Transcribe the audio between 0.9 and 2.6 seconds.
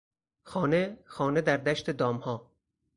خانه در دشت دامها...